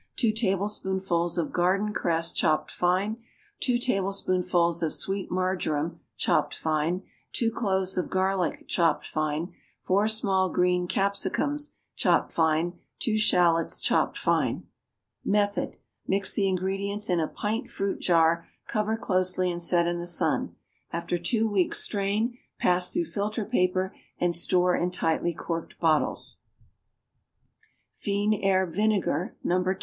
[0.15, 3.17] 2 tablespoonfuls of garden cress, chopped fine.
[3.59, 7.03] 2 tablespoonfuls of sweet marjoram, chopped fine.
[7.33, 9.53] 2 cloves of garlic, chopped fine.
[9.83, 12.73] 4 small green capsicums, chopped fine.
[12.97, 14.63] 2 shallots, chopped fine.
[15.23, 15.77] Method.
[16.07, 20.55] Mix the ingredients in a pint fruit jar, cover closely, and set in the sun;
[20.91, 26.39] after two weeks strain, pass through filter paper and store in tightly corked bottles.
[27.93, 29.63] =Fines Herbes Vinegar, No.
[29.63, 29.75] 2.